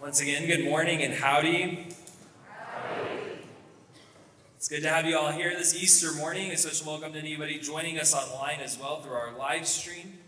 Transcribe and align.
Once 0.00 0.20
again, 0.20 0.46
good 0.46 0.62
morning 0.62 1.02
and 1.02 1.14
howdy. 1.14 1.88
It's 4.56 4.68
good 4.68 4.82
to 4.82 4.90
have 4.90 5.06
you 5.06 5.16
all 5.16 5.32
here 5.32 5.56
this 5.56 5.74
Easter 5.74 6.12
morning. 6.12 6.50
A 6.50 6.56
special 6.58 6.92
welcome 6.92 7.14
to 7.14 7.18
anybody 7.18 7.58
joining 7.58 7.98
us 7.98 8.14
online 8.14 8.60
as 8.60 8.78
well 8.78 9.00
through 9.00 9.14
our 9.14 9.32
live 9.38 9.66
stream. 9.66 10.18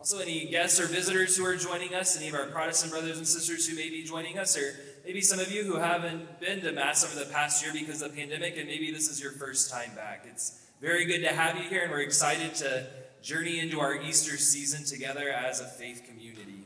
Also, 0.00 0.18
any 0.18 0.46
guests 0.46 0.80
or 0.80 0.86
visitors 0.86 1.36
who 1.36 1.44
are 1.44 1.54
joining 1.54 1.94
us, 1.94 2.16
any 2.16 2.28
of 2.28 2.34
our 2.34 2.46
Protestant 2.46 2.90
brothers 2.90 3.18
and 3.18 3.26
sisters 3.26 3.68
who 3.68 3.76
may 3.76 3.88
be 3.88 4.02
joining 4.02 4.36
us, 4.36 4.58
or 4.58 4.74
maybe 5.06 5.20
some 5.20 5.38
of 5.38 5.52
you 5.52 5.62
who 5.62 5.76
haven't 5.76 6.40
been 6.40 6.60
to 6.62 6.72
Mass 6.72 7.04
over 7.04 7.24
the 7.24 7.30
past 7.30 7.64
year 7.64 7.72
because 7.72 8.02
of 8.02 8.10
the 8.10 8.16
pandemic, 8.20 8.56
and 8.56 8.66
maybe 8.66 8.90
this 8.90 9.08
is 9.08 9.22
your 9.22 9.30
first 9.30 9.70
time 9.70 9.94
back. 9.94 10.26
It's 10.28 10.66
very 10.80 11.04
good 11.04 11.20
to 11.20 11.32
have 11.32 11.56
you 11.56 11.68
here, 11.68 11.82
and 11.82 11.92
we're 11.92 12.00
excited 12.00 12.56
to 12.56 12.88
journey 13.22 13.60
into 13.60 13.78
our 13.78 13.94
Easter 13.94 14.36
season 14.36 14.84
together 14.84 15.28
as 15.30 15.60
a 15.60 15.66
faith 15.66 16.02
community. 16.04 16.57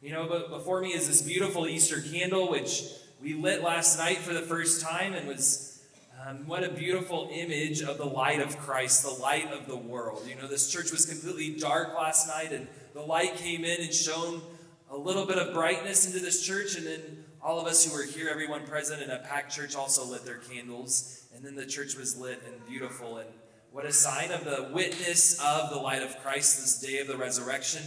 You 0.00 0.12
know, 0.12 0.28
but 0.28 0.48
before 0.48 0.80
me 0.80 0.90
is 0.90 1.08
this 1.08 1.22
beautiful 1.22 1.66
Easter 1.66 2.00
candle, 2.00 2.48
which 2.48 2.84
we 3.20 3.34
lit 3.34 3.64
last 3.64 3.98
night 3.98 4.18
for 4.18 4.32
the 4.32 4.42
first 4.42 4.80
time 4.80 5.12
and 5.12 5.26
was 5.26 5.82
um, 6.24 6.46
what 6.46 6.62
a 6.62 6.68
beautiful 6.68 7.28
image 7.32 7.82
of 7.82 7.98
the 7.98 8.04
light 8.04 8.40
of 8.40 8.56
Christ, 8.58 9.02
the 9.02 9.20
light 9.20 9.52
of 9.52 9.66
the 9.66 9.76
world. 9.76 10.22
You 10.24 10.36
know, 10.36 10.46
this 10.46 10.70
church 10.70 10.92
was 10.92 11.04
completely 11.04 11.58
dark 11.58 11.96
last 11.96 12.28
night, 12.28 12.52
and 12.52 12.68
the 12.94 13.00
light 13.00 13.34
came 13.38 13.64
in 13.64 13.80
and 13.80 13.92
shone 13.92 14.40
a 14.88 14.96
little 14.96 15.26
bit 15.26 15.36
of 15.36 15.52
brightness 15.52 16.06
into 16.06 16.20
this 16.20 16.46
church, 16.46 16.76
and 16.76 16.86
then 16.86 17.24
all 17.42 17.58
of 17.58 17.66
us 17.66 17.84
who 17.84 17.92
were 17.92 18.04
here, 18.04 18.28
everyone 18.28 18.64
present 18.66 19.02
in 19.02 19.10
a 19.10 19.18
packed 19.18 19.52
church, 19.52 19.74
also 19.74 20.04
lit 20.04 20.24
their 20.24 20.38
candles, 20.38 21.26
and 21.34 21.44
then 21.44 21.56
the 21.56 21.66
church 21.66 21.96
was 21.96 22.16
lit 22.16 22.40
and 22.46 22.54
beautiful. 22.68 23.16
And 23.16 23.28
what 23.72 23.84
a 23.84 23.92
sign 23.92 24.30
of 24.30 24.44
the 24.44 24.70
witness 24.72 25.40
of 25.42 25.70
the 25.70 25.76
light 25.76 26.04
of 26.04 26.16
Christ 26.22 26.60
this 26.60 26.80
day 26.80 26.98
of 26.98 27.08
the 27.08 27.16
resurrection 27.16 27.82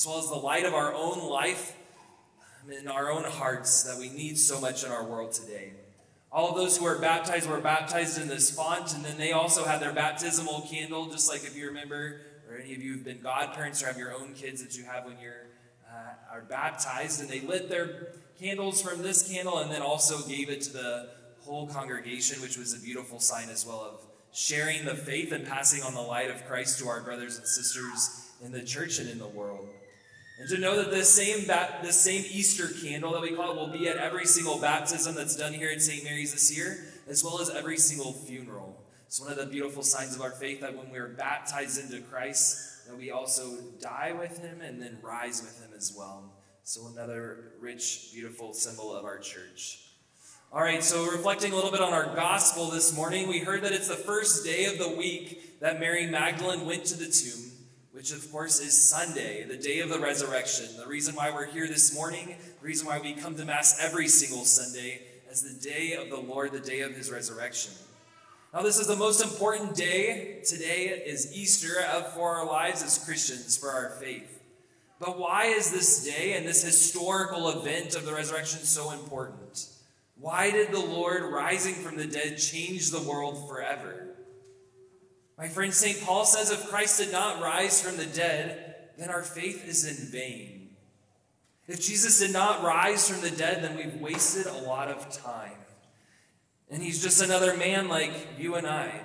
as 0.00 0.06
well 0.06 0.18
as 0.18 0.28
the 0.30 0.34
light 0.34 0.64
of 0.64 0.72
our 0.72 0.94
own 0.94 1.28
life 1.28 1.76
in 2.70 2.88
our 2.88 3.10
own 3.10 3.24
hearts 3.24 3.82
that 3.82 3.98
we 3.98 4.08
need 4.08 4.38
so 4.38 4.58
much 4.58 4.82
in 4.82 4.90
our 4.90 5.04
world 5.04 5.30
today. 5.30 5.74
All 6.32 6.48
of 6.48 6.56
those 6.56 6.78
who 6.78 6.86
are 6.86 6.98
baptized 6.98 7.46
were 7.46 7.60
baptized 7.60 8.18
in 8.18 8.26
this 8.26 8.50
font, 8.50 8.94
and 8.94 9.04
then 9.04 9.18
they 9.18 9.32
also 9.32 9.62
had 9.62 9.78
their 9.78 9.92
baptismal 9.92 10.66
candle, 10.70 11.10
just 11.10 11.28
like 11.28 11.44
if 11.44 11.54
you 11.54 11.66
remember, 11.66 12.22
or 12.48 12.56
any 12.56 12.74
of 12.74 12.82
you 12.82 12.94
have 12.94 13.04
been 13.04 13.20
godparents 13.20 13.82
or 13.82 13.88
have 13.88 13.98
your 13.98 14.14
own 14.14 14.32
kids 14.32 14.64
that 14.64 14.74
you 14.74 14.84
have 14.84 15.04
when 15.04 15.18
you're 15.20 15.48
uh, 15.86 16.34
are 16.34 16.42
baptized, 16.48 17.20
and 17.20 17.28
they 17.28 17.40
lit 17.40 17.68
their 17.68 18.14
candles 18.40 18.80
from 18.80 19.02
this 19.02 19.30
candle, 19.30 19.58
and 19.58 19.70
then 19.70 19.82
also 19.82 20.26
gave 20.26 20.48
it 20.48 20.62
to 20.62 20.72
the 20.72 21.10
whole 21.42 21.66
congregation, 21.66 22.40
which 22.40 22.56
was 22.56 22.72
a 22.72 22.80
beautiful 22.82 23.20
sign 23.20 23.50
as 23.50 23.66
well 23.66 23.82
of 23.82 24.00
sharing 24.32 24.86
the 24.86 24.94
faith 24.94 25.30
and 25.30 25.46
passing 25.46 25.82
on 25.82 25.92
the 25.92 26.00
light 26.00 26.30
of 26.30 26.42
Christ 26.46 26.78
to 26.78 26.88
our 26.88 27.02
brothers 27.02 27.36
and 27.36 27.46
sisters 27.46 28.30
in 28.42 28.50
the 28.50 28.62
church 28.62 28.98
and 28.98 29.10
in 29.10 29.18
the 29.18 29.28
world. 29.28 29.68
And 30.40 30.48
to 30.48 30.58
know 30.58 30.76
that 30.76 30.90
this 30.90 31.12
same, 31.12 31.46
ba- 31.46 31.92
same 31.92 32.24
Easter 32.30 32.66
candle 32.82 33.12
that 33.12 33.20
we 33.20 33.32
call 33.32 33.50
it 33.50 33.56
will 33.56 33.68
be 33.68 33.88
at 33.88 33.98
every 33.98 34.24
single 34.24 34.58
baptism 34.58 35.14
that's 35.14 35.36
done 35.36 35.52
here 35.52 35.70
at 35.70 35.82
St. 35.82 36.02
Mary's 36.02 36.32
this 36.32 36.56
year, 36.56 36.78
as 37.06 37.22
well 37.22 37.42
as 37.42 37.50
every 37.50 37.76
single 37.76 38.14
funeral. 38.14 38.82
It's 39.06 39.20
one 39.20 39.30
of 39.30 39.36
the 39.36 39.44
beautiful 39.44 39.82
signs 39.82 40.16
of 40.16 40.22
our 40.22 40.30
faith 40.30 40.62
that 40.62 40.74
when 40.74 40.90
we're 40.90 41.08
baptized 41.08 41.78
into 41.78 42.00
Christ, 42.00 42.86
that 42.86 42.96
we 42.96 43.10
also 43.10 43.58
die 43.82 44.14
with 44.18 44.38
him 44.38 44.62
and 44.62 44.80
then 44.80 44.96
rise 45.02 45.42
with 45.42 45.62
him 45.62 45.76
as 45.76 45.94
well. 45.94 46.32
So 46.62 46.86
another 46.86 47.52
rich, 47.60 48.08
beautiful 48.14 48.54
symbol 48.54 48.96
of 48.96 49.04
our 49.04 49.18
church. 49.18 49.90
All 50.54 50.62
right, 50.62 50.82
so 50.82 51.04
reflecting 51.10 51.52
a 51.52 51.54
little 51.54 51.70
bit 51.70 51.82
on 51.82 51.92
our 51.92 52.16
gospel 52.16 52.70
this 52.70 52.96
morning, 52.96 53.28
we 53.28 53.40
heard 53.40 53.60
that 53.64 53.72
it's 53.72 53.88
the 53.88 53.94
first 53.94 54.42
day 54.42 54.64
of 54.64 54.78
the 54.78 54.88
week 54.88 55.60
that 55.60 55.78
Mary 55.78 56.06
Magdalene 56.06 56.64
went 56.64 56.86
to 56.86 56.96
the 56.96 57.10
tomb 57.10 57.49
which 58.00 58.12
of 58.12 58.32
course 58.32 58.60
is 58.60 58.72
Sunday, 58.72 59.44
the 59.44 59.58
day 59.58 59.80
of 59.80 59.90
the 59.90 59.98
resurrection. 59.98 60.64
The 60.78 60.86
reason 60.86 61.14
why 61.14 61.30
we're 61.30 61.44
here 61.44 61.68
this 61.68 61.94
morning, 61.94 62.34
the 62.58 62.66
reason 62.66 62.86
why 62.86 62.98
we 62.98 63.12
come 63.12 63.34
to 63.34 63.44
Mass 63.44 63.78
every 63.78 64.08
single 64.08 64.46
Sunday, 64.46 65.02
as 65.30 65.42
the 65.42 65.68
day 65.68 65.92
of 65.92 66.08
the 66.08 66.16
Lord, 66.16 66.52
the 66.52 66.60
day 66.60 66.80
of 66.80 66.96
his 66.96 67.12
resurrection. 67.12 67.74
Now, 68.54 68.62
this 68.62 68.78
is 68.78 68.86
the 68.86 68.96
most 68.96 69.22
important 69.22 69.74
day. 69.74 70.40
Today 70.46 70.86
is 70.86 71.36
Easter 71.36 71.74
for 72.14 72.36
our 72.36 72.46
lives 72.46 72.82
as 72.82 73.04
Christians, 73.04 73.58
for 73.58 73.68
our 73.68 73.90
faith. 73.90 74.42
But 74.98 75.18
why 75.18 75.48
is 75.48 75.70
this 75.70 76.02
day 76.02 76.38
and 76.38 76.48
this 76.48 76.62
historical 76.64 77.50
event 77.50 77.96
of 77.96 78.06
the 78.06 78.14
resurrection 78.14 78.60
so 78.60 78.92
important? 78.92 79.66
Why 80.18 80.50
did 80.50 80.72
the 80.72 80.80
Lord 80.80 81.22
rising 81.22 81.74
from 81.74 81.98
the 81.98 82.06
dead 82.06 82.38
change 82.38 82.92
the 82.92 83.02
world 83.02 83.46
forever? 83.46 84.09
My 85.40 85.48
friend, 85.48 85.72
St. 85.72 86.02
Paul 86.02 86.26
says 86.26 86.50
if 86.50 86.68
Christ 86.68 87.00
did 87.00 87.12
not 87.12 87.40
rise 87.40 87.80
from 87.80 87.96
the 87.96 88.04
dead, 88.04 88.74
then 88.98 89.08
our 89.08 89.22
faith 89.22 89.66
is 89.66 89.86
in 89.86 90.10
vain. 90.10 90.76
If 91.66 91.80
Jesus 91.80 92.18
did 92.18 92.30
not 92.30 92.62
rise 92.62 93.08
from 93.08 93.22
the 93.22 93.34
dead, 93.34 93.64
then 93.64 93.74
we've 93.74 94.02
wasted 94.02 94.44
a 94.44 94.68
lot 94.68 94.88
of 94.88 95.10
time. 95.10 95.56
And 96.70 96.82
he's 96.82 97.02
just 97.02 97.22
another 97.22 97.56
man 97.56 97.88
like 97.88 98.12
you 98.38 98.56
and 98.56 98.66
I. 98.66 99.00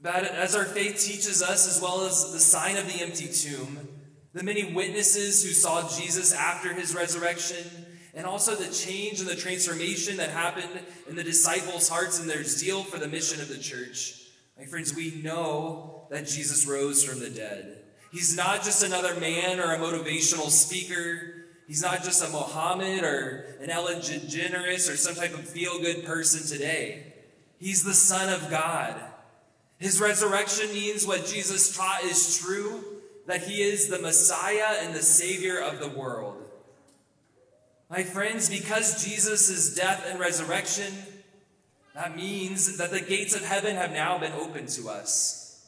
But 0.00 0.24
as 0.24 0.54
our 0.54 0.64
faith 0.64 1.04
teaches 1.04 1.42
us, 1.42 1.68
as 1.68 1.82
well 1.82 2.06
as 2.06 2.32
the 2.32 2.40
sign 2.40 2.78
of 2.78 2.86
the 2.86 3.02
empty 3.02 3.28
tomb, 3.28 3.86
the 4.32 4.42
many 4.42 4.72
witnesses 4.72 5.44
who 5.44 5.50
saw 5.50 5.86
Jesus 5.86 6.32
after 6.32 6.72
his 6.72 6.94
resurrection, 6.94 7.66
and 8.14 8.24
also 8.24 8.54
the 8.54 8.72
change 8.72 9.20
and 9.20 9.28
the 9.28 9.36
transformation 9.36 10.16
that 10.16 10.30
happened 10.30 10.80
in 11.10 11.14
the 11.14 11.24
disciples' 11.24 11.90
hearts 11.90 12.18
and 12.18 12.30
their 12.30 12.42
zeal 12.42 12.84
for 12.84 12.98
the 12.98 13.08
mission 13.08 13.42
of 13.42 13.48
the 13.48 13.58
church, 13.58 14.22
my 14.58 14.64
friends, 14.64 14.94
we 14.94 15.20
know 15.22 16.06
that 16.10 16.26
Jesus 16.26 16.66
rose 16.66 17.04
from 17.04 17.20
the 17.20 17.30
dead. 17.30 17.82
He's 18.10 18.36
not 18.36 18.62
just 18.62 18.82
another 18.82 19.18
man 19.20 19.60
or 19.60 19.74
a 19.74 19.78
motivational 19.78 20.48
speaker. 20.48 21.46
He's 21.66 21.82
not 21.82 22.02
just 22.02 22.24
a 22.24 22.30
Mohammed 22.30 23.04
or 23.04 23.56
an 23.60 23.70
Ellen 23.70 23.98
DeGeneres 23.98 24.90
or 24.90 24.96
some 24.96 25.14
type 25.14 25.34
of 25.34 25.46
feel 25.46 25.80
good 25.80 26.04
person 26.04 26.46
today. 26.46 27.12
He's 27.58 27.84
the 27.84 27.94
Son 27.94 28.32
of 28.32 28.50
God. 28.50 28.94
His 29.78 30.00
resurrection 30.00 30.72
means 30.72 31.06
what 31.06 31.26
Jesus 31.26 31.76
taught 31.76 32.04
is 32.04 32.38
true 32.38 32.82
that 33.26 33.42
he 33.42 33.62
is 33.62 33.88
the 33.88 33.98
Messiah 33.98 34.78
and 34.80 34.94
the 34.94 35.02
Savior 35.02 35.58
of 35.58 35.80
the 35.80 35.88
world. 35.88 36.42
My 37.90 38.02
friends, 38.02 38.48
because 38.48 39.04
Jesus' 39.04 39.74
death 39.74 40.06
and 40.08 40.18
resurrection 40.18 40.92
that 41.96 42.14
means 42.14 42.76
that 42.76 42.90
the 42.90 43.00
gates 43.00 43.34
of 43.34 43.42
heaven 43.42 43.74
have 43.74 43.90
now 43.90 44.18
been 44.18 44.32
opened 44.32 44.68
to 44.68 44.90
us. 44.90 45.66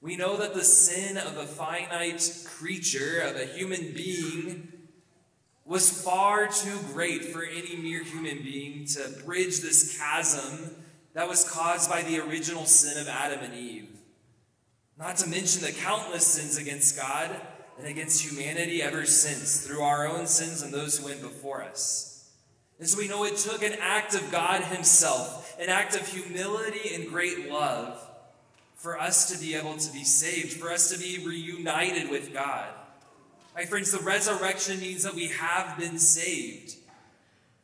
We 0.00 0.16
know 0.16 0.36
that 0.36 0.52
the 0.52 0.64
sin 0.64 1.16
of 1.16 1.36
a 1.36 1.46
finite 1.46 2.44
creature, 2.44 3.20
of 3.20 3.36
a 3.36 3.46
human 3.46 3.92
being, 3.92 4.72
was 5.64 6.02
far 6.02 6.48
too 6.48 6.76
great 6.92 7.26
for 7.26 7.44
any 7.44 7.76
mere 7.76 8.02
human 8.02 8.42
being 8.42 8.84
to 8.86 9.12
bridge 9.24 9.60
this 9.60 9.96
chasm 9.96 10.74
that 11.14 11.28
was 11.28 11.48
caused 11.48 11.88
by 11.88 12.02
the 12.02 12.18
original 12.18 12.64
sin 12.64 13.00
of 13.00 13.06
Adam 13.06 13.44
and 13.44 13.54
Eve. 13.54 13.88
Not 14.98 15.18
to 15.18 15.28
mention 15.28 15.62
the 15.62 15.70
countless 15.70 16.26
sins 16.26 16.58
against 16.58 16.96
God 16.96 17.30
and 17.78 17.86
against 17.86 18.28
humanity 18.28 18.82
ever 18.82 19.06
since, 19.06 19.64
through 19.64 19.82
our 19.82 20.08
own 20.08 20.26
sins 20.26 20.62
and 20.62 20.74
those 20.74 20.98
who 20.98 21.06
went 21.06 21.22
before 21.22 21.62
us. 21.62 22.11
And 22.78 22.88
so 22.88 22.98
we 22.98 23.08
know 23.08 23.24
it 23.24 23.36
took 23.36 23.62
an 23.62 23.76
act 23.80 24.14
of 24.14 24.30
God 24.32 24.62
Himself, 24.62 25.56
an 25.60 25.68
act 25.68 25.94
of 25.94 26.06
humility 26.06 26.94
and 26.94 27.08
great 27.08 27.50
love 27.50 28.04
for 28.74 28.98
us 28.98 29.30
to 29.30 29.38
be 29.38 29.54
able 29.54 29.76
to 29.76 29.92
be 29.92 30.02
saved, 30.02 30.54
for 30.54 30.70
us 30.70 30.90
to 30.90 30.98
be 30.98 31.24
reunited 31.24 32.10
with 32.10 32.32
God. 32.32 32.66
My 33.54 33.64
friends, 33.64 33.92
the 33.92 34.02
resurrection 34.02 34.80
means 34.80 35.04
that 35.04 35.14
we 35.14 35.28
have 35.28 35.78
been 35.78 35.98
saved. 35.98 36.74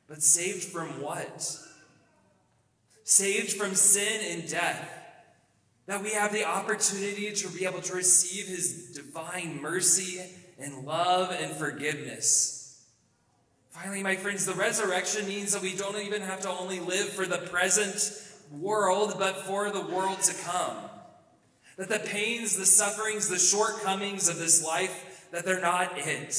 But 0.06 0.22
saved 0.22 0.64
from 0.64 1.02
what? 1.02 1.58
Saved 3.04 3.54
from 3.54 3.74
sin 3.74 4.38
and 4.38 4.48
death. 4.48 4.88
That 5.86 6.02
we 6.02 6.12
have 6.12 6.32
the 6.32 6.44
opportunity 6.44 7.32
to 7.32 7.48
be 7.48 7.64
able 7.64 7.80
to 7.80 7.94
receive 7.94 8.46
His 8.46 8.92
divine 8.92 9.60
mercy 9.60 10.22
and 10.58 10.84
love 10.84 11.30
and 11.30 11.50
forgiveness. 11.52 12.57
Finally, 13.80 14.02
my 14.02 14.16
friends, 14.16 14.44
the 14.44 14.54
resurrection 14.54 15.28
means 15.28 15.52
that 15.52 15.62
we 15.62 15.72
don't 15.76 16.02
even 16.02 16.20
have 16.20 16.40
to 16.40 16.48
only 16.48 16.80
live 16.80 17.10
for 17.10 17.26
the 17.26 17.38
present 17.38 18.12
world, 18.50 19.14
but 19.20 19.46
for 19.46 19.70
the 19.70 19.80
world 19.80 20.20
to 20.20 20.34
come. 20.42 20.76
That 21.76 21.88
the 21.88 22.00
pains, 22.00 22.56
the 22.56 22.66
sufferings, 22.66 23.28
the 23.28 23.38
shortcomings 23.38 24.28
of 24.28 24.36
this 24.36 24.64
life, 24.64 25.28
that 25.30 25.44
they're 25.44 25.60
not 25.60 25.92
it. 25.96 26.34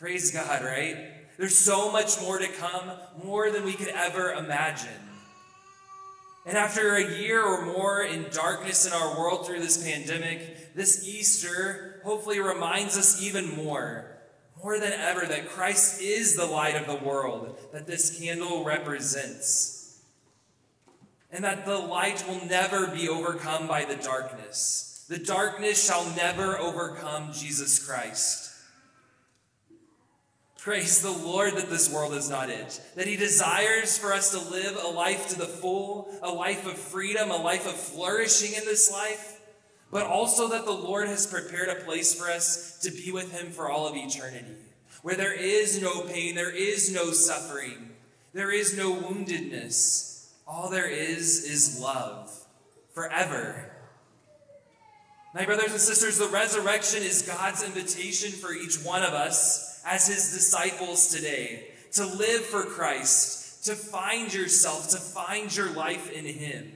Praise 0.00 0.32
God, 0.32 0.64
right? 0.64 0.96
There's 1.38 1.56
so 1.56 1.92
much 1.92 2.20
more 2.20 2.38
to 2.38 2.48
come, 2.48 2.90
more 3.22 3.52
than 3.52 3.64
we 3.64 3.74
could 3.74 3.94
ever 3.94 4.32
imagine. 4.32 4.88
And 6.44 6.58
after 6.58 6.96
a 6.96 7.18
year 7.20 7.40
or 7.40 7.66
more 7.66 8.02
in 8.02 8.26
darkness 8.32 8.84
in 8.84 8.92
our 8.92 9.16
world 9.16 9.46
through 9.46 9.60
this 9.60 9.80
pandemic, 9.88 10.74
this 10.74 11.06
Easter 11.06 12.00
hopefully 12.02 12.40
reminds 12.40 12.98
us 12.98 13.22
even 13.22 13.54
more 13.54 14.13
more 14.64 14.80
than 14.80 14.94
ever 14.94 15.26
that 15.26 15.50
Christ 15.50 16.00
is 16.00 16.36
the 16.36 16.46
light 16.46 16.74
of 16.74 16.86
the 16.86 17.06
world 17.06 17.54
that 17.74 17.86
this 17.86 18.18
candle 18.18 18.64
represents. 18.64 20.00
And 21.30 21.44
that 21.44 21.66
the 21.66 21.76
light 21.76 22.24
will 22.26 22.42
never 22.46 22.86
be 22.86 23.06
overcome 23.06 23.68
by 23.68 23.84
the 23.84 23.96
darkness. 23.96 25.04
The 25.06 25.18
darkness 25.18 25.86
shall 25.86 26.06
never 26.16 26.58
overcome 26.58 27.34
Jesus 27.34 27.86
Christ. 27.86 28.52
Praise 30.56 31.02
the 31.02 31.10
Lord 31.10 31.56
that 31.56 31.68
this 31.68 31.92
world 31.92 32.14
is 32.14 32.30
not 32.30 32.48
it, 32.48 32.80
that 32.96 33.06
He 33.06 33.16
desires 33.16 33.98
for 33.98 34.14
us 34.14 34.30
to 34.30 34.50
live 34.50 34.78
a 34.82 34.88
life 34.88 35.28
to 35.28 35.38
the 35.38 35.44
full, 35.44 36.08
a 36.22 36.30
life 36.30 36.66
of 36.66 36.78
freedom, 36.78 37.30
a 37.30 37.36
life 37.36 37.66
of 37.66 37.74
flourishing 37.74 38.54
in 38.54 38.64
this 38.64 38.90
life, 38.90 39.33
but 39.94 40.06
also 40.06 40.48
that 40.48 40.64
the 40.64 40.72
Lord 40.72 41.06
has 41.06 41.24
prepared 41.24 41.68
a 41.68 41.84
place 41.84 42.12
for 42.12 42.28
us 42.28 42.80
to 42.80 42.90
be 42.90 43.12
with 43.12 43.30
Him 43.30 43.52
for 43.52 43.70
all 43.70 43.86
of 43.86 43.94
eternity, 43.94 44.56
where 45.02 45.14
there 45.14 45.32
is 45.32 45.80
no 45.80 46.00
pain, 46.00 46.34
there 46.34 46.50
is 46.50 46.92
no 46.92 47.12
suffering, 47.12 47.90
there 48.32 48.50
is 48.50 48.76
no 48.76 48.92
woundedness. 48.92 50.30
All 50.48 50.68
there 50.68 50.90
is 50.90 51.44
is 51.44 51.80
love 51.80 52.36
forever. 52.92 53.70
My 55.32 55.44
brothers 55.44 55.70
and 55.70 55.80
sisters, 55.80 56.18
the 56.18 56.26
resurrection 56.26 57.04
is 57.04 57.22
God's 57.22 57.62
invitation 57.62 58.32
for 58.32 58.52
each 58.52 58.78
one 58.82 59.04
of 59.04 59.14
us 59.14 59.80
as 59.86 60.08
his 60.08 60.32
disciples 60.32 61.14
today 61.14 61.68
to 61.92 62.04
live 62.04 62.44
for 62.44 62.64
Christ, 62.64 63.64
to 63.66 63.76
find 63.76 64.34
yourself, 64.34 64.88
to 64.88 64.96
find 64.96 65.54
your 65.54 65.70
life 65.70 66.10
in 66.10 66.24
him, 66.24 66.72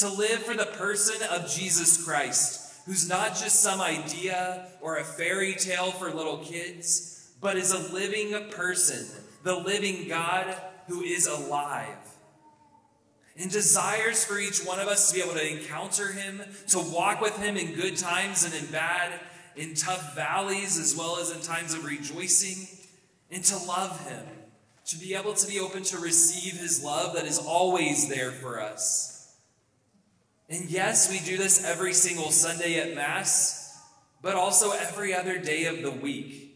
to 0.00 0.08
live 0.08 0.42
for 0.42 0.54
the 0.54 0.66
person 0.66 1.16
of 1.30 1.50
Jesus 1.50 2.04
Christ, 2.04 2.80
who's 2.86 3.08
not 3.08 3.30
just 3.30 3.60
some 3.60 3.80
idea 3.80 4.66
or 4.80 4.96
a 4.96 5.04
fairy 5.04 5.54
tale 5.54 5.90
for 5.92 6.10
little 6.10 6.38
kids, 6.38 7.32
but 7.40 7.56
is 7.56 7.72
a 7.72 7.92
living 7.92 8.50
person, 8.50 9.06
the 9.42 9.56
living 9.56 10.08
God 10.08 10.54
who 10.88 11.02
is 11.02 11.26
alive 11.26 11.96
and 13.36 13.50
desires 13.50 14.24
for 14.24 14.38
each 14.38 14.64
one 14.66 14.80
of 14.80 14.88
us 14.88 15.08
to 15.08 15.14
be 15.14 15.22
able 15.22 15.32
to 15.32 15.50
encounter 15.50 16.12
him, 16.12 16.42
to 16.68 16.78
walk 16.78 17.20
with 17.20 17.36
him 17.38 17.56
in 17.56 17.74
good 17.74 17.96
times 17.96 18.44
and 18.44 18.52
in 18.52 18.70
bad, 18.70 19.18
in 19.56 19.74
tough 19.74 20.14
valleys 20.14 20.78
as 20.78 20.96
well 20.96 21.18
as 21.18 21.30
in 21.30 21.40
times 21.40 21.74
of 21.74 21.84
rejoicing, 21.84 22.66
and 23.30 23.44
to 23.44 23.56
love 23.58 24.06
Him, 24.08 24.24
to 24.86 24.96
be 24.98 25.14
able 25.14 25.34
to 25.34 25.46
be 25.46 25.60
open 25.60 25.82
to 25.84 25.98
receive 25.98 26.58
His 26.58 26.82
love 26.82 27.14
that 27.14 27.26
is 27.26 27.38
always 27.38 28.08
there 28.08 28.30
for 28.30 28.60
us. 28.60 29.19
And 30.50 30.68
yes, 30.68 31.08
we 31.10 31.20
do 31.20 31.38
this 31.38 31.64
every 31.64 31.94
single 31.94 32.32
Sunday 32.32 32.80
at 32.80 32.94
Mass, 32.94 33.78
but 34.20 34.34
also 34.34 34.72
every 34.72 35.14
other 35.14 35.38
day 35.38 35.66
of 35.66 35.80
the 35.80 35.92
week. 35.92 36.48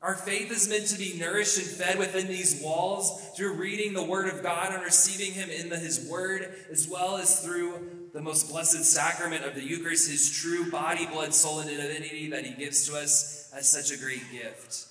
Our 0.00 0.16
faith 0.16 0.50
is 0.50 0.68
meant 0.68 0.86
to 0.86 0.98
be 0.98 1.16
nourished 1.16 1.58
and 1.58 1.66
fed 1.66 1.98
within 1.98 2.26
these 2.26 2.60
walls 2.60 3.22
through 3.36 3.54
reading 3.54 3.92
the 3.92 4.02
Word 4.02 4.28
of 4.28 4.42
God 4.42 4.74
and 4.74 4.82
receiving 4.82 5.32
Him 5.34 5.50
in 5.50 5.68
the, 5.68 5.76
His 5.76 6.08
Word, 6.10 6.52
as 6.72 6.88
well 6.88 7.18
as 7.18 7.40
through 7.40 8.08
the 8.12 8.20
most 8.20 8.50
blessed 8.50 8.84
sacrament 8.84 9.44
of 9.44 9.54
the 9.54 9.62
Eucharist, 9.62 10.10
his 10.10 10.30
true 10.30 10.70
body, 10.70 11.06
blood, 11.06 11.32
soul, 11.32 11.60
and 11.60 11.70
divinity 11.70 12.28
that 12.30 12.44
he 12.44 12.52
gives 12.52 12.86
to 12.88 12.96
us 12.96 13.50
as 13.54 13.70
such 13.70 13.90
a 13.90 14.02
great 14.02 14.22
gift. 14.30 14.86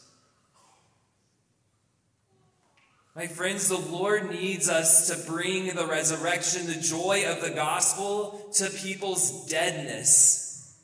My 3.13 3.27
friends, 3.27 3.67
the 3.67 3.77
Lord 3.77 4.31
needs 4.31 4.69
us 4.69 5.07
to 5.07 5.29
bring 5.29 5.75
the 5.75 5.85
resurrection, 5.85 6.67
the 6.67 6.75
joy 6.75 7.25
of 7.27 7.41
the 7.41 7.49
gospel 7.49 8.49
to 8.53 8.69
people's 8.69 9.47
deadness. 9.47 10.77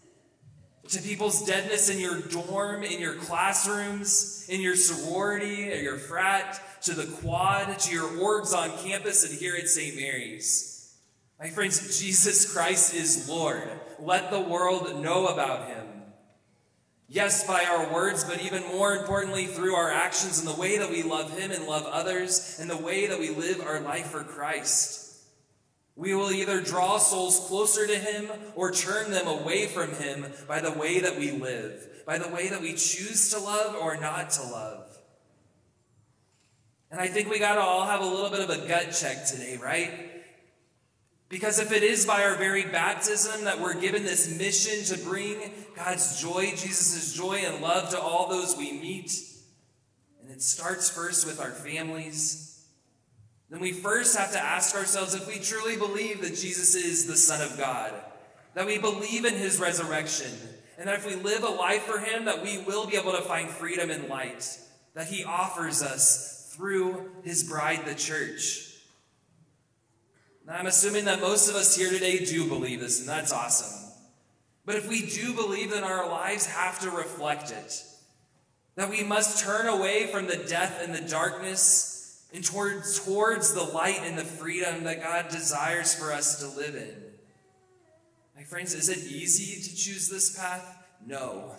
To 0.90 1.02
people's 1.02 1.46
deadness 1.46 1.90
in 1.90 2.00
your 2.00 2.20
dorm, 2.20 2.84
in 2.84 3.00
your 3.00 3.16
classrooms, 3.16 4.46
in 4.50 4.60
your 4.60 4.76
sorority, 4.76 5.72
or 5.72 5.78
your 5.78 5.98
frat, 5.98 6.62
to 6.82 6.94
the 6.94 7.06
quad, 7.06 7.80
to 7.80 7.94
your 7.94 8.10
orgs 8.10 8.54
on 8.54 8.78
campus, 8.80 9.30
and 9.30 9.40
here 9.40 9.56
at 9.56 9.70
St. 9.70 9.96
Mary's. 9.96 10.98
My 11.40 11.50
friends, 11.50 11.98
Jesus 12.02 12.54
Christ 12.54 12.94
is 12.94 13.30
Lord. 13.30 13.70
Let 14.00 14.32
the 14.32 14.42
world 14.42 15.02
know 15.02 15.28
about 15.28 15.70
him. 15.70 15.97
Yes, 17.10 17.48
by 17.48 17.64
our 17.64 17.94
words, 17.94 18.26
but 18.26 18.42
even 18.42 18.64
more 18.68 18.94
importantly, 18.94 19.46
through 19.46 19.76
our 19.76 19.90
actions 19.90 20.40
and 20.40 20.48
the 20.48 20.60
way 20.60 20.78
that 20.78 20.90
we 20.90 21.04
love 21.04 21.38
him 21.38 21.52
and 21.52 21.66
love 21.66 21.86
others, 21.86 22.58
and 22.60 22.70
the 22.70 22.76
way 22.76 23.08
that 23.08 23.20
we 23.20 23.30
live 23.30 23.62
our 23.62 23.80
life 23.80 24.08
for 24.08 24.24
Christ. 24.24 25.06
We 25.96 26.14
will 26.14 26.32
either 26.32 26.62
draw 26.62 26.98
souls 26.98 27.48
closer 27.48 27.88
to 27.88 27.98
him 27.98 28.30
or 28.56 28.72
turn 28.72 29.10
them 29.10 29.26
away 29.26 29.68
from 29.68 29.94
him 29.94 30.26
by 30.48 30.60
the 30.60 30.72
way 30.72 31.00
that 31.00 31.18
we 31.18 31.32
live, 31.32 32.04
by 32.06 32.18
the 32.18 32.28
way 32.28 32.50
that 32.50 32.62
we 32.62 32.74
choose 32.74 33.32
to 33.32 33.40
love 33.40 33.76
or 33.76 33.98
not 33.98 34.30
to 34.32 34.44
love. 34.44 34.84
And 36.92 37.00
I 37.00 37.08
think 37.08 37.30
we 37.30 37.40
got 37.40 37.56
to 37.56 37.62
all 37.62 37.86
have 37.86 38.02
a 38.02 38.06
little 38.06 38.30
bit 38.30 38.42
of 38.42 38.50
a 38.50 38.68
gut 38.68 38.92
check 38.92 39.26
today, 39.26 39.58
right? 39.62 40.17
Because 41.30 41.60
if 41.60 41.74
it 41.74 41.84
is 41.84 42.06
by 42.06 42.24
our 42.24 42.36
very 42.36 42.64
baptism 42.64 43.44
that 43.44 43.60
we're 43.60 43.80
given 43.80 44.04
this 44.04 44.38
mission 44.38 44.84
to 44.86 45.04
bring 45.04 45.52
God's 45.76 46.22
joy, 46.22 46.52
Jesus' 46.52 47.14
joy 47.14 47.40
and 47.46 47.62
love 47.62 47.90
to 47.90 48.00
all 48.00 48.30
those 48.30 48.56
we 48.56 48.72
meet, 48.72 49.12
and 50.22 50.32
it 50.32 50.42
starts 50.42 50.90
first 50.90 51.26
with 51.26 51.42
our 51.42 51.52
families, 51.52 52.66
then 53.50 53.60
we 53.60 53.74
first 53.74 54.18
have 54.18 54.32
to 54.32 54.40
ask 54.40 54.76
ourselves 54.76 55.14
if 55.14 55.28
we 55.28 55.40
truly 55.40 55.76
believe 55.76 56.22
that 56.22 56.36
Jesus 56.36 56.76
is 56.76 57.08
the 57.08 57.18
Son 57.18 57.42
of 57.42 57.58
God, 57.58 57.94
that 58.54 58.66
we 58.66 58.78
believe 58.78 59.26
in 59.26 59.34
his 59.34 59.60
resurrection, 59.60 60.32
and 60.78 60.88
that 60.88 60.96
if 60.96 61.06
we 61.06 61.16
live 61.16 61.44
a 61.44 61.50
life 61.50 61.84
for 61.84 62.00
him, 62.00 62.26
that 62.26 62.42
we 62.42 62.60
will 62.60 62.88
be 62.88 62.98
able 62.98 63.12
to 63.12 63.22
find 63.22 63.50
freedom 63.50 63.90
and 63.90 64.08
light 64.08 64.58
that 64.98 65.08
he 65.08 65.24
offers 65.24 65.84
us 65.84 66.52
through 66.56 67.12
his 67.24 67.44
bride, 67.44 67.86
the 67.86 67.94
church. 67.94 68.67
Now, 70.48 70.54
I'm 70.54 70.66
assuming 70.66 71.06
that 71.06 71.20
most 71.20 71.50
of 71.50 71.56
us 71.56 71.76
here 71.76 71.90
today 71.90 72.24
do 72.24 72.48
believe 72.48 72.80
this, 72.80 73.02
and 73.02 73.10
that's 73.10 73.34
awesome. 73.34 73.92
But 74.66 74.76
if 74.76 74.88
we 74.88 75.06
do 75.06 75.34
believe, 75.34 75.72
then 75.72 75.84
our 75.84 76.08
lives 76.10 76.46
have 76.46 76.80
to 76.80 76.90
reflect 76.90 77.52
it. 77.52 77.84
That 78.76 78.90
we 78.90 79.04
must 79.04 79.44
turn 79.44 79.68
away 79.68 80.08
from 80.08 80.28
the 80.28 80.38
death 80.38 80.82
and 80.82 80.96
the 80.96 81.10
darkness 81.10 82.26
and 82.34 82.46
towards, 82.46 83.04
towards 83.04 83.54
the 83.54 83.64
light 83.64 84.00
and 84.04 84.18
the 84.18 84.24
freedom 84.24 84.86
that 84.86 85.04
God 85.04 85.28
desires 85.30 85.94
for 85.94 86.14
us 86.14 86.40
to 86.40 86.48
live 86.58 86.76
in. 86.76 86.96
My 88.36 88.44
friends, 88.44 88.74
is 88.74 88.88
it 88.88 89.00
easy 89.00 89.62
to 89.62 89.76
choose 89.76 90.08
this 90.08 90.38
path? 90.38 90.78
No. 91.06 91.52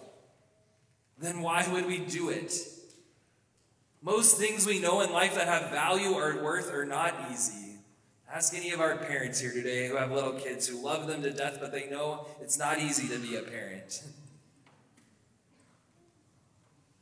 Then 1.18 1.42
why 1.42 1.66
would 1.70 1.86
we 1.86 1.98
do 1.98 2.30
it? 2.30 2.54
Most 4.00 4.38
things 4.38 4.66
we 4.66 4.78
know 4.78 5.02
in 5.02 5.12
life 5.12 5.34
that 5.34 5.48
have 5.48 5.70
value 5.70 6.12
or 6.12 6.42
worth 6.42 6.72
are 6.72 6.86
not 6.86 7.14
easy. 7.30 7.77
Ask 8.30 8.54
any 8.54 8.72
of 8.72 8.80
our 8.80 8.96
parents 8.96 9.40
here 9.40 9.52
today 9.52 9.88
who 9.88 9.96
have 9.96 10.12
little 10.12 10.34
kids 10.34 10.68
who 10.68 10.84
love 10.84 11.06
them 11.06 11.22
to 11.22 11.30
death, 11.30 11.56
but 11.60 11.72
they 11.72 11.88
know 11.88 12.26
it's 12.42 12.58
not 12.58 12.78
easy 12.78 13.08
to 13.08 13.18
be 13.18 13.36
a 13.36 13.42
parent. 13.42 14.02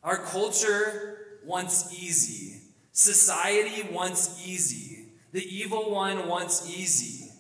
Our 0.05 0.19
culture 0.19 1.41
wants 1.45 1.93
easy. 2.01 2.61
Society 2.93 3.89
wants 3.91 4.47
easy. 4.47 5.07
The 5.33 5.45
evil 5.45 5.91
one 5.91 6.29
wants 6.29 6.71
easy. 6.71 7.33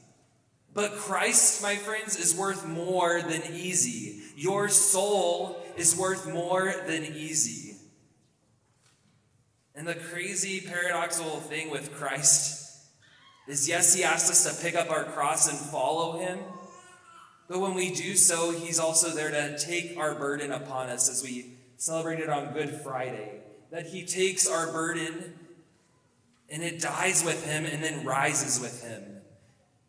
But 0.75 0.97
Christ, 0.97 1.63
my 1.63 1.77
friends, 1.77 2.17
is 2.17 2.37
worth 2.37 2.67
more 2.67 3.23
than 3.23 3.43
easy. 3.55 4.21
Your 4.37 4.69
soul 4.69 5.63
is 5.77 5.97
worth 5.97 6.27
more 6.31 6.75
than 6.89 7.05
easy. 7.05 7.77
And 9.77 9.87
the 9.87 9.95
crazy 9.95 10.61
paradoxical 10.61 11.39
thing 11.39 11.71
with 11.71 11.95
Christ 11.95 12.66
is 13.47 13.69
yes, 13.69 13.95
he 13.95 14.03
asks 14.03 14.31
us 14.31 14.57
to 14.57 14.63
pick 14.63 14.75
up 14.75 14.91
our 14.91 15.05
cross 15.05 15.49
and 15.49 15.59
follow 15.59 16.19
him. 16.19 16.39
But 17.49 17.61
when 17.61 17.75
we 17.75 17.95
do 17.95 18.17
so, 18.17 18.51
he's 18.51 18.81
also 18.81 19.11
there 19.11 19.31
to 19.31 19.59
take 19.59 19.97
our 19.97 20.15
burden 20.15 20.51
upon 20.51 20.89
us 20.89 21.09
as 21.09 21.23
we 21.23 21.53
celebrated 21.77 22.29
on 22.29 22.53
Good 22.53 22.81
Friday. 22.83 23.41
That 23.71 23.87
he 23.87 24.05
takes 24.05 24.49
our 24.49 24.73
burden 24.73 25.35
and 26.49 26.63
it 26.63 26.81
dies 26.81 27.25
with 27.25 27.45
him 27.45 27.65
and 27.65 27.83
then 27.83 28.05
rises 28.05 28.61
with 28.61 28.83
him. 28.83 29.03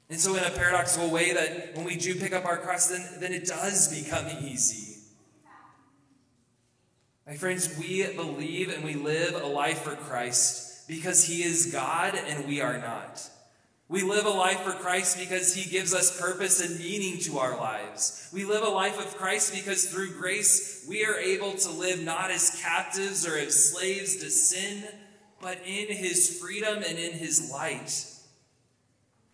And 0.09 0.19
so, 0.19 0.35
in 0.35 0.43
a 0.43 0.49
paradoxical 0.49 1.09
way, 1.09 1.33
that 1.33 1.75
when 1.75 1.85
we 1.85 1.97
do 1.97 2.15
pick 2.15 2.33
up 2.33 2.45
our 2.45 2.57
cross, 2.57 2.87
then, 2.87 3.05
then 3.19 3.33
it 3.33 3.45
does 3.45 3.93
become 3.93 4.25
easy. 4.41 5.01
My 7.27 7.35
friends, 7.35 7.77
we 7.77 8.07
believe 8.13 8.73
and 8.73 8.85
we 8.85 8.93
live 8.93 9.35
a 9.35 9.45
life 9.45 9.81
for 9.81 9.95
Christ 9.95 10.87
because 10.87 11.25
he 11.25 11.43
is 11.43 11.73
God 11.73 12.15
and 12.15 12.47
we 12.47 12.61
are 12.61 12.77
not. 12.77 13.29
We 13.89 14.03
live 14.03 14.25
a 14.25 14.29
life 14.29 14.59
for 14.59 14.73
Christ 14.73 15.17
because 15.17 15.55
he 15.55 15.69
gives 15.69 15.93
us 15.93 16.19
purpose 16.19 16.59
and 16.59 16.77
meaning 16.77 17.19
to 17.21 17.39
our 17.39 17.55
lives. 17.55 18.29
We 18.33 18.43
live 18.43 18.63
a 18.63 18.69
life 18.69 18.99
of 18.99 19.15
Christ 19.15 19.53
because 19.53 19.85
through 19.85 20.19
grace 20.19 20.85
we 20.89 21.05
are 21.05 21.15
able 21.15 21.53
to 21.53 21.71
live 21.71 22.03
not 22.03 22.29
as 22.29 22.61
captives 22.61 23.25
or 23.25 23.37
as 23.37 23.71
slaves 23.71 24.17
to 24.17 24.29
sin, 24.29 24.83
but 25.41 25.59
in 25.65 25.87
his 25.87 26.37
freedom 26.41 26.83
and 26.85 26.97
in 26.97 27.13
his 27.13 27.49
light. 27.49 28.05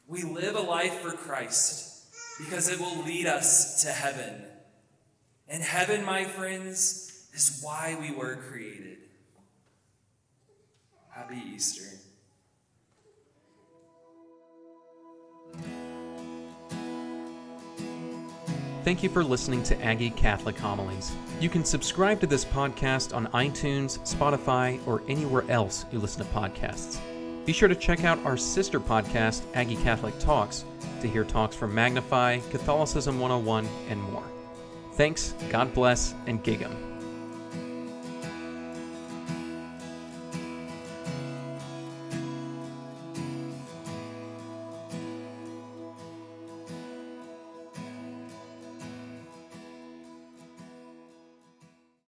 We 0.07 0.21
live 0.21 0.55
a 0.55 0.61
life 0.61 0.99
for 0.99 1.13
Christ 1.13 2.05
because 2.37 2.69
it 2.69 2.79
will 2.79 3.03
lead 3.03 3.25
us 3.25 3.81
to 3.83 3.89
heaven. 3.89 4.43
And 5.47 5.63
heaven, 5.63 6.05
my 6.05 6.25
friends, 6.25 7.27
is 7.33 7.59
why 7.63 7.97
we 7.99 8.11
were 8.11 8.35
created. 8.35 8.97
Happy 11.09 11.41
Easter. 11.55 11.97
Thank 18.83 19.01
you 19.01 19.07
for 19.07 19.23
listening 19.23 19.63
to 19.63 19.81
Aggie 19.81 20.09
Catholic 20.09 20.57
Homilies. 20.57 21.13
You 21.39 21.47
can 21.47 21.63
subscribe 21.63 22.19
to 22.19 22.27
this 22.27 22.43
podcast 22.43 23.15
on 23.15 23.27
iTunes, 23.27 23.99
Spotify, 23.99 24.85
or 24.85 25.01
anywhere 25.07 25.45
else 25.47 25.85
you 25.91 25.99
listen 25.99 26.25
to 26.25 26.31
podcasts. 26.33 26.99
Be 27.45 27.53
sure 27.53 27.69
to 27.69 27.75
check 27.75 28.03
out 28.03 28.19
our 28.25 28.35
sister 28.35 28.81
podcast, 28.81 29.43
Aggie 29.53 29.77
Catholic 29.77 30.17
Talks, 30.19 30.65
to 30.99 31.07
hear 31.07 31.23
talks 31.23 31.55
from 31.55 31.73
Magnify, 31.73 32.39
Catholicism 32.51 33.21
101, 33.21 33.69
and 33.89 34.01
more. 34.01 34.23
Thanks, 34.93 35.33
God 35.49 35.73
bless, 35.73 36.13
and 36.27 36.43
gig 36.43 36.61
'em. 36.61 36.92